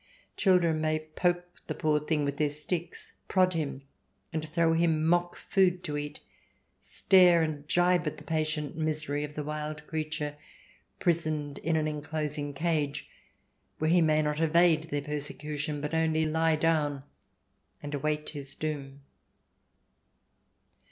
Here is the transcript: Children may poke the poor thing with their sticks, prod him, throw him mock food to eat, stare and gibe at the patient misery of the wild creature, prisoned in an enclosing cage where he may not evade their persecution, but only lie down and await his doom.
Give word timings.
Children 0.35 0.81
may 0.81 0.97
poke 0.97 1.45
the 1.67 1.75
poor 1.75 1.99
thing 1.99 2.25
with 2.25 2.37
their 2.37 2.49
sticks, 2.49 3.13
prod 3.27 3.53
him, 3.53 3.83
throw 4.35 4.73
him 4.73 5.05
mock 5.05 5.35
food 5.37 5.83
to 5.83 5.95
eat, 5.95 6.21
stare 6.81 7.43
and 7.43 7.67
gibe 7.67 8.07
at 8.07 8.17
the 8.17 8.23
patient 8.23 8.75
misery 8.75 9.23
of 9.23 9.35
the 9.35 9.43
wild 9.43 9.85
creature, 9.85 10.37
prisoned 10.99 11.59
in 11.59 11.75
an 11.75 11.87
enclosing 11.87 12.51
cage 12.55 13.11
where 13.77 13.91
he 13.91 14.01
may 14.01 14.23
not 14.23 14.39
evade 14.39 14.85
their 14.89 15.03
persecution, 15.03 15.79
but 15.81 15.93
only 15.93 16.25
lie 16.25 16.55
down 16.55 17.03
and 17.83 17.93
await 17.93 18.29
his 18.31 18.55
doom. 18.55 19.01